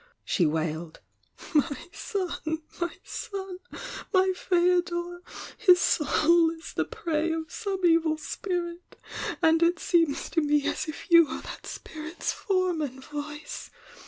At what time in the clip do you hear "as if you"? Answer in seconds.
10.65-11.27